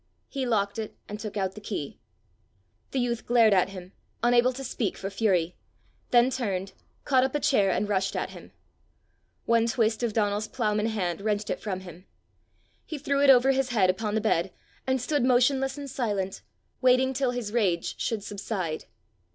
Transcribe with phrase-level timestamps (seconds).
[0.27, 1.99] He locked it, and took out the key.
[2.89, 3.91] The youth glared at him,
[4.23, 5.55] unable to speak for fury,
[6.09, 6.73] then turned,
[7.05, 8.51] caught up a chair, and rushed at him.
[9.45, 12.07] One twist of Donal's ploughman hand wrenched it from him.
[12.83, 14.51] He threw it over his head upon the bed,
[14.87, 16.41] and stood motionless and silent,
[16.81, 18.85] waiting till his rage should subside.